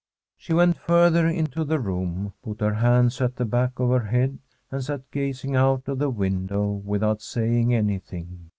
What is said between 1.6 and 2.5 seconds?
the room,